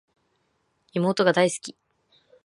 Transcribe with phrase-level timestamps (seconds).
[0.95, 1.75] 妹が大好き